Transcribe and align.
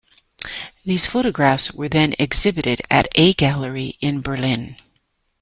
These 0.83 1.05
photographs 1.05 1.73
were 1.73 1.87
then 1.87 2.15
exhibited 2.17 2.81
at 2.89 3.07
a 3.13 3.33
gallery 3.35 3.97
in 4.01 4.21
Berlin. 4.21 4.75